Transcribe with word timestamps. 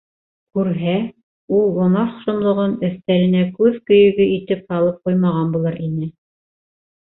Күрһә, 0.59 0.95
ул 1.57 1.69
гонаһ 1.75 2.15
шомлоғон 2.23 2.75
өҫтәленә 2.89 3.45
күҙ 3.61 3.79
көйөгө 3.93 4.29
итеп 4.41 4.75
һалып 4.77 5.01
ҡуймаған 5.07 5.57
булыр 5.59 5.81
ине. 5.93 6.13